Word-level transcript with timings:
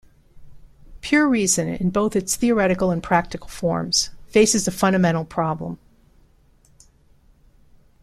Pure 1.01 1.29
reason, 1.29 1.67
in 1.67 1.91
both 1.91 2.15
its 2.15 2.35
theoretical 2.35 2.89
and 2.89 3.03
practical 3.03 3.47
forms, 3.47 4.09
faces 4.29 4.67
a 4.67 4.71
fundamental 4.71 5.23
problem. 5.23 5.77